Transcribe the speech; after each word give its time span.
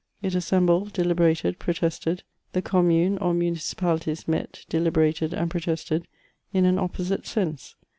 It 0.23 0.33
assembled, 0.33 0.93
deliberated, 0.93 1.59
protested; 1.59 2.23
the 2.53 2.63
eommunes 2.63 3.19
or 3.21 3.35
municipalities 3.35 4.27
met, 4.27 4.65
deliberated, 4.67 5.31
and 5.31 5.51
protested 5.51 6.07
in 6.51 6.65
an 6.65 6.79
opposite 6.79 7.27
sense. 7.27 7.75